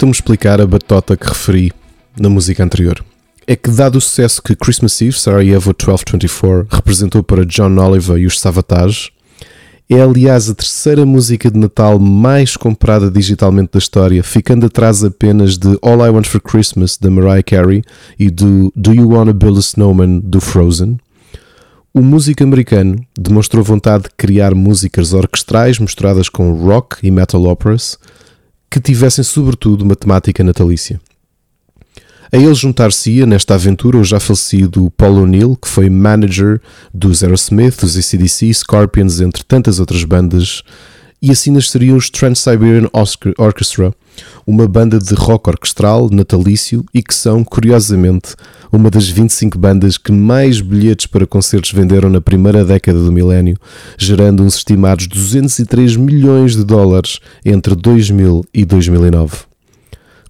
[0.01, 1.71] Permitam-me explicar a batota que referi
[2.19, 3.05] na música anterior.
[3.45, 8.25] É que, dado o sucesso que Christmas Eve, Sarajevo 1224, representou para John Oliver e
[8.25, 9.11] os Savatage,
[9.87, 15.55] é aliás a terceira música de Natal mais comprada digitalmente da história, ficando atrás apenas
[15.55, 17.83] de All I Want for Christmas, da Mariah Carey,
[18.17, 20.97] e do Do You Wanna Build a Snowman, do Frozen.
[21.93, 27.99] O músico americano demonstrou vontade de criar músicas orquestrais misturadas com rock e metal operas
[28.71, 30.99] que tivessem sobretudo uma temática natalícia.
[32.31, 36.61] A ele juntar-se-ia nesta aventura o já falecido Paul O'Neill, que foi manager
[36.93, 40.63] dos Aerosmith, dos ACDC, Scorpions, entre tantas outras bandas,
[41.21, 42.89] e assim nasceriam os Trans-Siberian
[43.37, 43.93] Orchestra,
[44.45, 48.35] uma banda de rock orquestral natalício e que são, curiosamente,
[48.71, 53.57] uma das 25 bandas que mais bilhetes para concertos venderam na primeira década do milénio,
[53.97, 59.51] gerando uns estimados 203 milhões de dólares entre 2000 e 2009.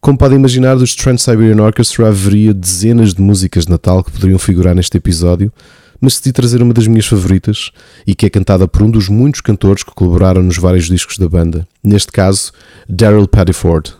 [0.02, 4.74] Como podem imaginar, dos Trans-Siberian Orchestra haveria dezenas de músicas de Natal que poderiam figurar
[4.74, 5.54] neste episódio,
[6.02, 7.72] mas decidi trazer uma das minhas favoritas
[8.06, 11.30] e que é cantada por um dos muitos cantores que colaboraram nos vários discos da
[11.30, 12.52] banda, neste caso,
[12.90, 13.94] Daryl Paddiford.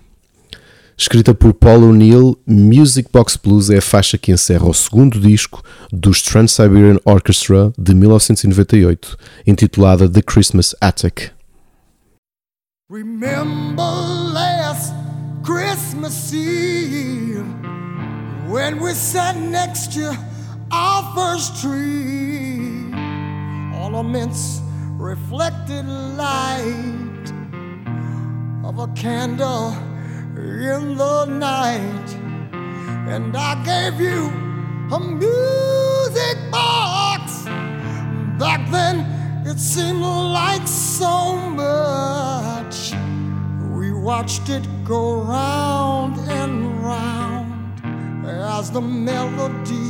[0.98, 5.64] Escrita por Paul O'Neill, Music Box Blues é a faixa que encerra o segundo disco
[5.92, 11.32] dos Trans-Siberian Orchestra de 1998, intitulada The Christmas Attic.
[12.88, 13.84] Remember
[14.34, 14.94] last
[15.44, 17.46] Christmas Eve
[18.48, 20.31] when we sat next to
[20.72, 22.92] our first tree?
[23.74, 24.62] Ornaments
[24.98, 27.26] reflected light
[28.64, 29.74] of a candle
[30.38, 32.10] in the night,
[33.14, 34.28] and I gave you
[34.96, 37.44] a music box.
[38.40, 39.06] Back then,
[39.46, 42.94] it seemed like so much.
[43.78, 47.52] We watched it go round and round
[48.26, 49.81] as the melodies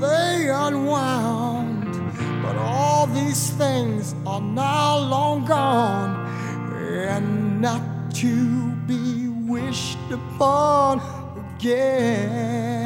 [0.00, 1.92] they unwound.
[2.42, 6.26] But all these things are now long gone
[6.72, 7.82] and not
[8.14, 11.00] to be wished upon
[11.56, 12.76] again.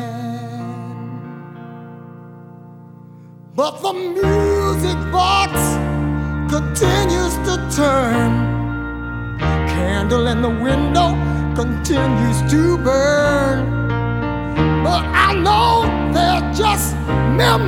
[3.55, 5.53] But the music box
[6.49, 8.31] continues to turn.
[9.69, 11.11] Candle in the window
[11.55, 13.59] continues to burn.
[14.83, 16.95] But I know they're just
[17.37, 17.65] memories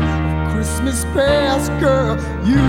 [0.00, 2.16] of Christmas past, girl.
[2.44, 2.60] You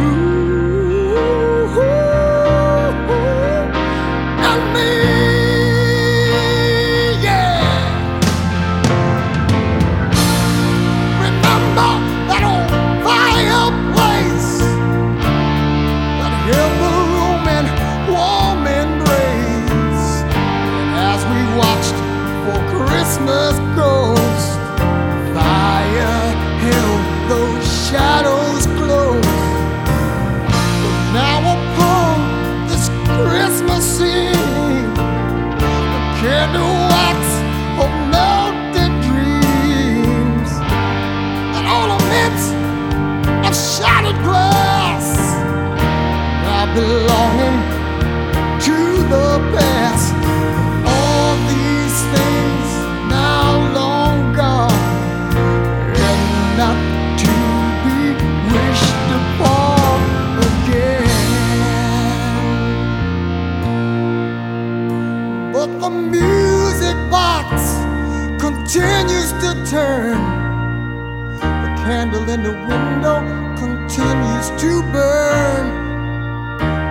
[69.67, 71.39] continues to turn.
[71.39, 73.21] The candle in the window
[73.57, 75.65] continues to burn.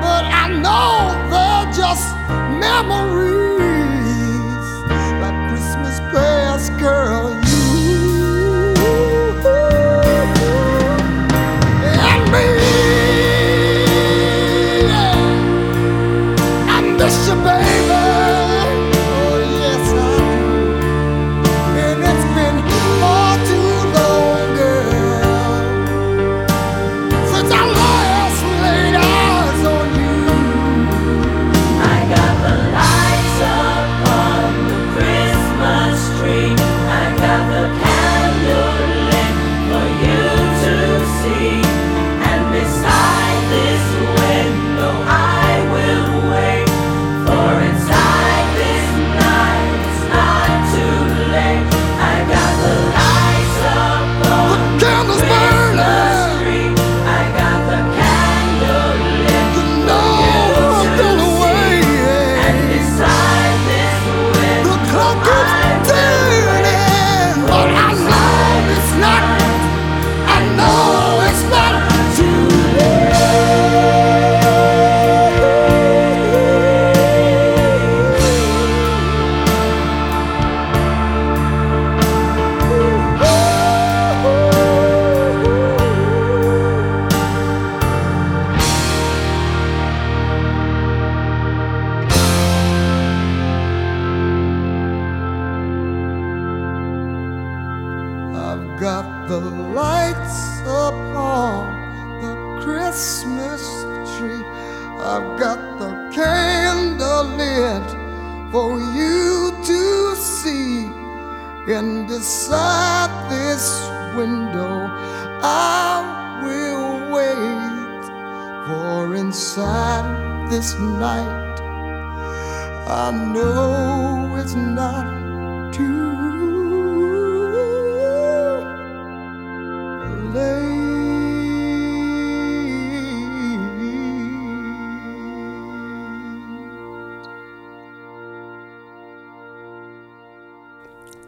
[0.00, 2.14] But I know they're just
[2.60, 3.46] memories.
[5.22, 7.25] Like Christmas past, girl,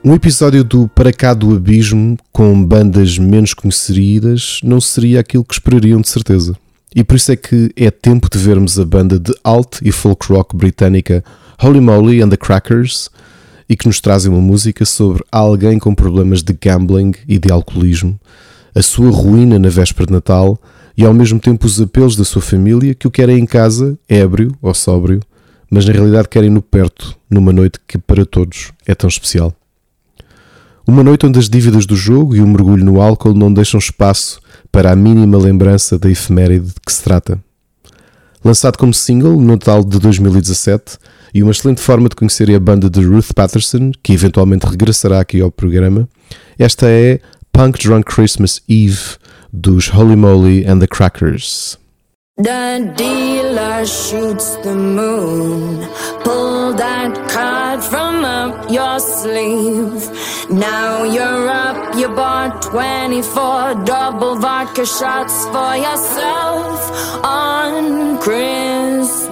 [0.09, 5.53] Um episódio do Para Cá do Abismo com bandas menos conhecidas não seria aquilo que
[5.53, 6.57] esperariam de certeza.
[6.97, 10.33] E por isso é que é tempo de vermos a banda de alt e folk
[10.33, 11.23] rock britânica
[11.63, 13.11] Holy Moly and the Crackers
[13.69, 18.19] e que nos trazem uma música sobre alguém com problemas de gambling e de alcoolismo,
[18.75, 20.59] a sua ruína na véspera de Natal
[20.97, 24.57] e ao mesmo tempo os apelos da sua família que o querem em casa, ébrio
[24.63, 25.21] ou sóbrio,
[25.71, 29.58] mas na realidade querem no perto, numa noite que para todos é tão especial.
[30.89, 34.41] Uma noite onde as dívidas do jogo e o mergulho no álcool não deixam espaço
[34.73, 37.39] para a mínima lembrança da efeméride de que se trata.
[38.43, 40.97] Lançado como single no Natal de 2017
[41.35, 45.43] e uma excelente forma de conhecerem a banda de Ruth Patterson, que eventualmente regressará aqui
[45.43, 46.09] ao programa,
[46.59, 47.21] esta é
[47.53, 49.19] Punk Drunk Christmas Eve
[49.53, 51.79] dos Holy Moly and the Crackers.
[52.43, 55.87] The dealer shoots the moon.
[56.29, 60.11] Pull that card from up your sleeve.
[60.51, 66.93] Now you're up, you bought 24 double vodka shots for yourself
[67.25, 69.29] on Christmas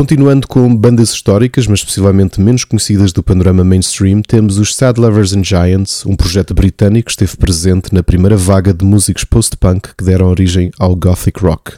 [0.00, 5.34] Continuando com bandas históricas, mas possivelmente menos conhecidas do panorama mainstream, temos os Sad Lovers
[5.34, 10.02] and Giants, um projeto britânico que esteve presente na primeira vaga de músicos post-punk que
[10.02, 11.72] deram origem ao gothic rock.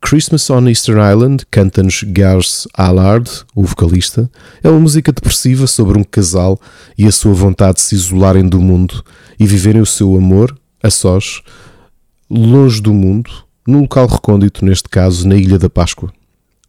[0.00, 4.30] Christmas on Easter Island, canta-nos Garth Allard, o vocalista,
[4.62, 6.58] é uma música depressiva sobre um casal
[6.96, 9.04] e a sua vontade de se isolarem do mundo
[9.38, 11.42] e viverem o seu amor, a sós,
[12.30, 13.30] longe do mundo,
[13.68, 16.10] num local recôndito, neste caso na Ilha da Páscoa.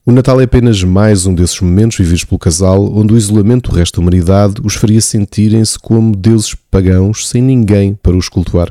[0.05, 3.77] O Natal é apenas mais um desses momentos vividos pelo casal onde o isolamento do
[3.77, 8.69] resto da humanidade os faria sentirem-se como deuses pagãos sem ninguém para os cultuar.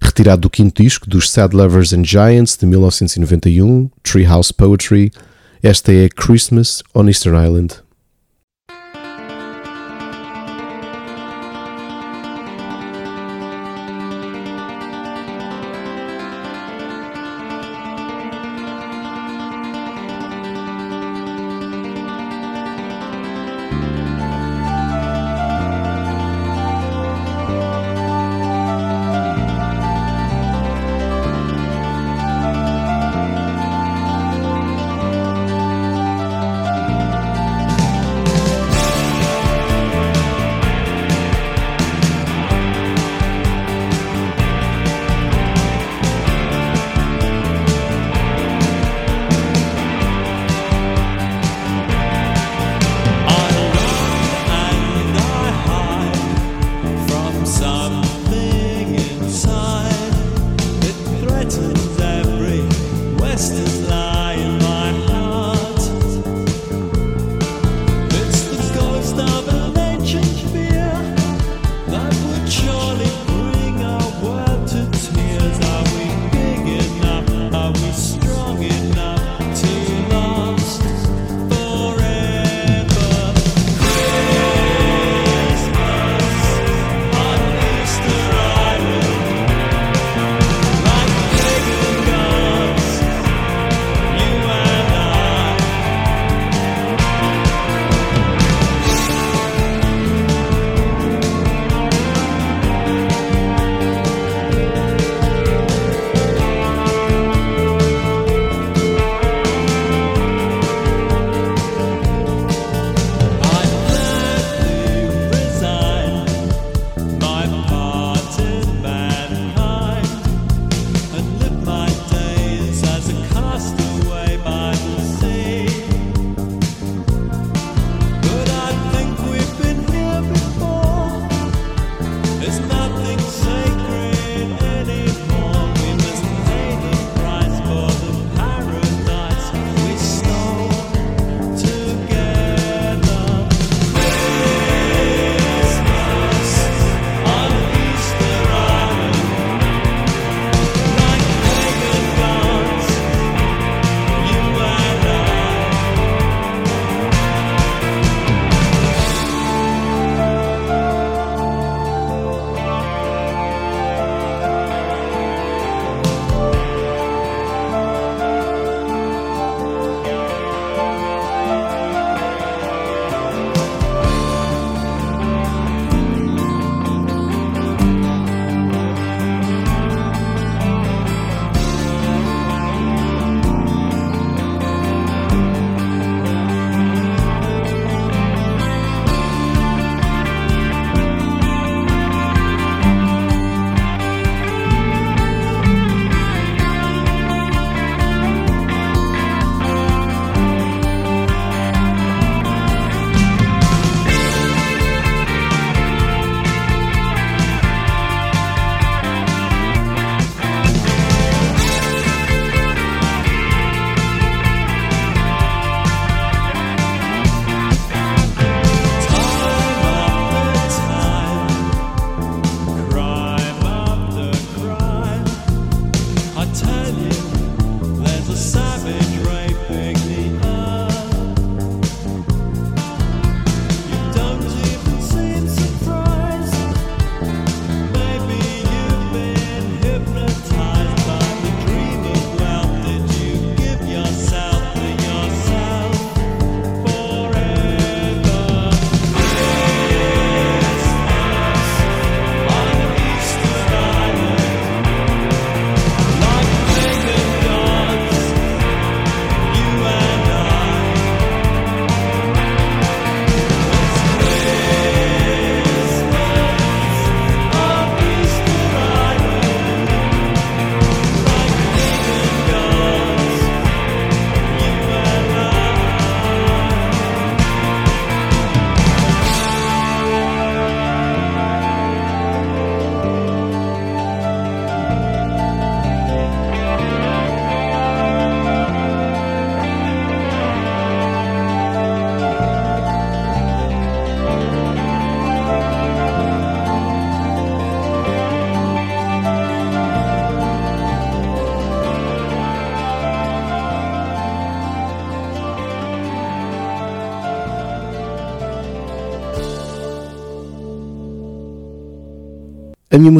[0.00, 5.12] Retirado do quinto disco dos Sad Lovers and Giants de 1991, Treehouse Poetry,
[5.62, 7.74] esta é Christmas on Easter Island.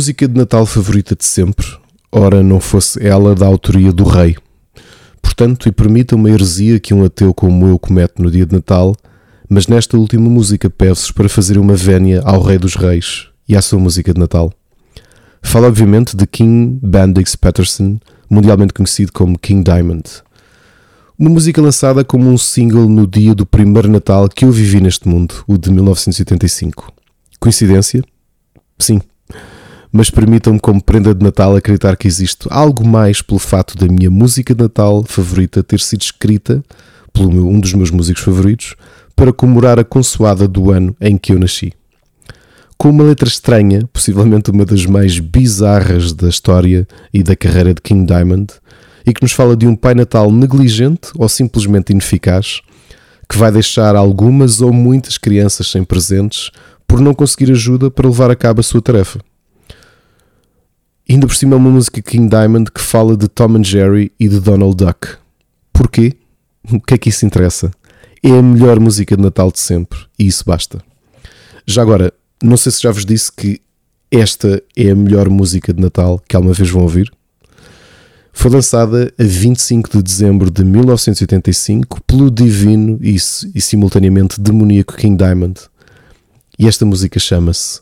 [0.00, 1.66] Música de Natal favorita de sempre,
[2.10, 4.34] ora não fosse ela da autoria do rei.
[5.20, 8.96] Portanto, e permita uma heresia que um ateu como eu comete no dia de Natal,
[9.46, 13.60] mas nesta última música peço para fazer uma vénia ao rei dos reis e à
[13.60, 14.50] sua música de Natal.
[15.42, 18.00] Falo obviamente de King Bandix Patterson,
[18.30, 20.04] mundialmente conhecido como King Diamond.
[21.18, 25.06] Uma música lançada como um single no dia do primeiro Natal que eu vivi neste
[25.06, 26.90] mundo, o de 1985.
[27.38, 28.02] Coincidência?
[28.78, 29.02] Sim.
[29.92, 34.10] Mas permitam-me, como prenda de Natal, acreditar que existe algo mais pelo fato da minha
[34.10, 36.62] música de Natal favorita ter sido escrita
[37.12, 38.76] por um dos meus músicos favoritos
[39.16, 41.72] para comemorar a consoada do ano em que eu nasci.
[42.78, 47.82] Com uma letra estranha, possivelmente uma das mais bizarras da história e da carreira de
[47.82, 48.54] King Diamond,
[49.04, 52.62] e que nos fala de um Pai Natal negligente ou simplesmente ineficaz,
[53.28, 56.50] que vai deixar algumas ou muitas crianças sem presentes
[56.86, 59.20] por não conseguir ajuda para levar a cabo a sua tarefa.
[61.10, 64.28] Ainda por cima é uma música King Diamond que fala de Tom and Jerry e
[64.28, 65.16] de Donald Duck.
[65.72, 66.14] Porquê?
[66.70, 67.72] O que é que isso interessa?
[68.22, 70.80] É a melhor música de Natal de sempre e isso basta.
[71.66, 73.60] Já agora, não sei se já vos disse que
[74.08, 77.10] esta é a melhor música de Natal que alguma vez vão ouvir.
[78.32, 85.16] Foi lançada a 25 de dezembro de 1985 pelo divino e, e simultaneamente demoníaco King
[85.16, 85.60] Diamond.
[86.56, 87.80] E esta música chama-se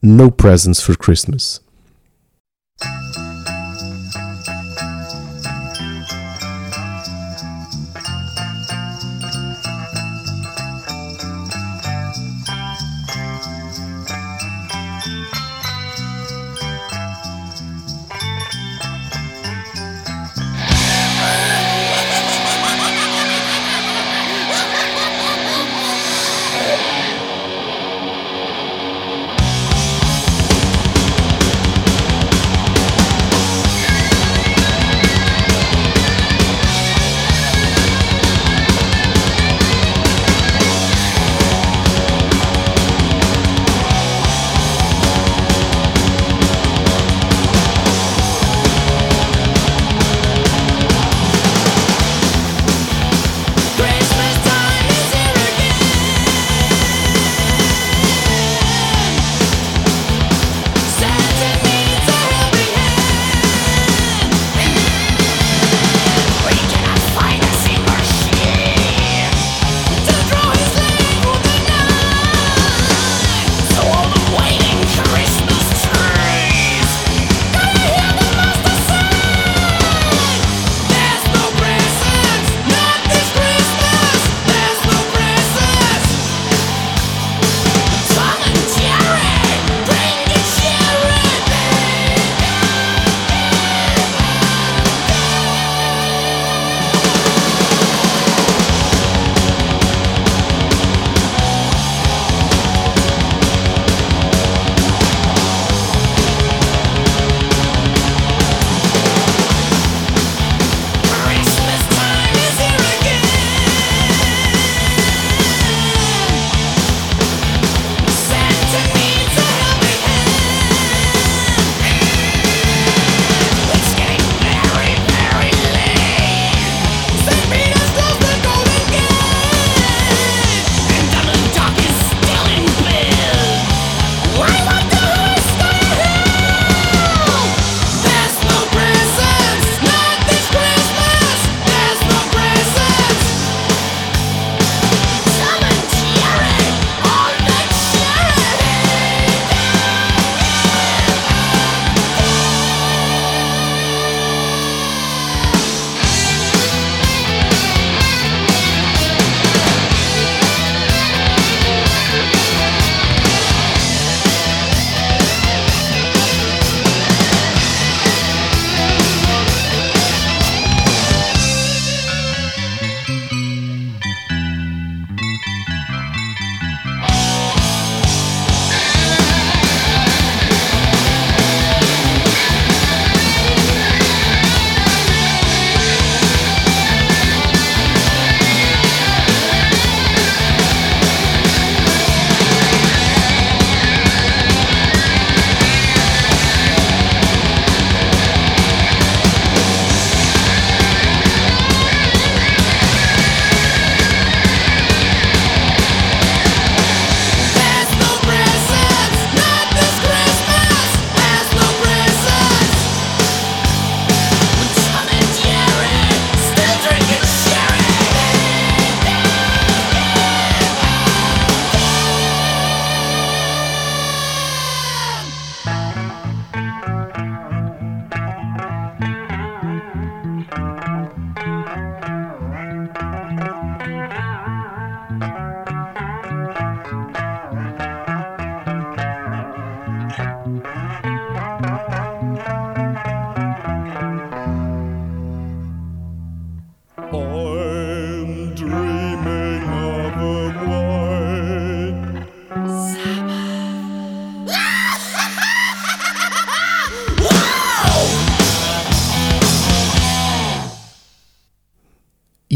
[0.00, 1.61] No Presents for Christmas.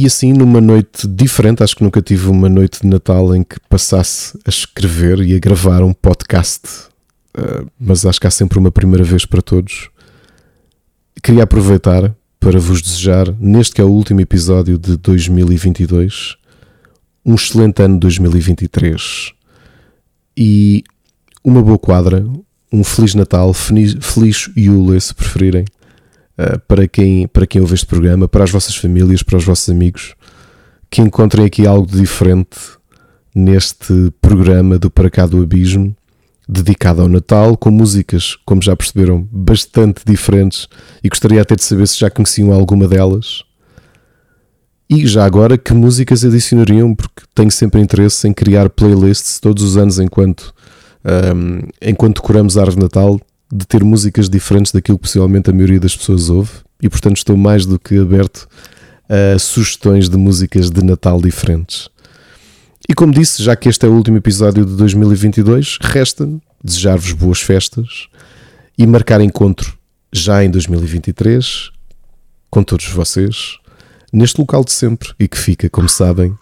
[0.07, 3.59] E assim, numa noite diferente, acho que nunca tive uma noite de Natal em que
[3.69, 6.63] passasse a escrever e a gravar um podcast,
[7.37, 9.91] uh, mas acho que há sempre uma primeira vez para todos.
[11.21, 16.37] Queria aproveitar para vos desejar, neste que é o último episódio de 2022,
[17.25, 19.33] um excelente ano 2023
[20.37, 20.85] e
[21.43, 22.25] uma boa quadra,
[22.73, 25.65] um Feliz Natal, feliz, Yule, se preferirem,
[26.39, 29.69] uh, para, quem, para quem ouve este programa, para as vossas famílias, para os vossos
[29.69, 30.15] amigos,
[30.91, 32.59] que encontrem aqui algo de diferente
[33.35, 35.95] neste programa do Para Cá do Abismo,
[36.49, 40.69] dedicado ao Natal, com músicas, como já perceberam, bastante diferentes
[41.03, 43.43] e gostaria até de saber se já conheciam alguma delas.
[44.89, 46.95] E já agora, que músicas adicionariam?
[46.95, 50.55] Porque tenho sempre interesse em criar playlists todos os anos enquanto,
[51.05, 53.21] um, enquanto decoramos a árvore de Natal,
[53.53, 56.53] de ter músicas diferentes daquilo que possivelmente a maioria das pessoas ouve.
[56.83, 58.49] E portanto estou mais do que aberto
[59.09, 61.89] a sugestões de músicas de Natal diferentes.
[62.89, 67.41] E como disse, já que este é o último episódio de 2022, resta-me desejar-vos boas
[67.41, 68.09] festas
[68.79, 69.77] e marcar encontro
[70.13, 71.71] já em 2023
[72.51, 73.59] com todos vocês
[74.13, 76.37] neste local de sempre e que fica, como sabem,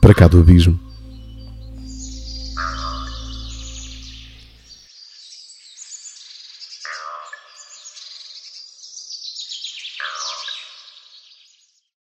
[0.00, 0.78] para cá do abismo.